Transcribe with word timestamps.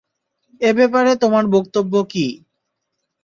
এ 0.61 0.69
ব্যাপারে 0.77 1.11
তোমার 1.23 1.43
বক্তব্য 1.55 1.93
কি? 2.03 2.25